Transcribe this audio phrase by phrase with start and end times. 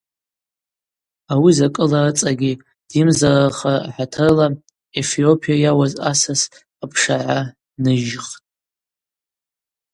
[1.33, 2.53] Ауи закӏыла рыцӏагьи
[2.89, 4.47] дйымзарархара ахӏатырла
[4.99, 6.41] Эфиопия йауаз асас
[6.83, 7.39] апшгӏара
[7.81, 8.37] ныйыжьхтӏ.